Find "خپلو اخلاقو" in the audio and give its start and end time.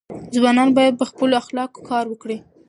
1.11-1.79